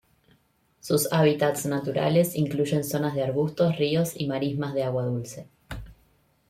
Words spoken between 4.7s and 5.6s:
de agua dulce.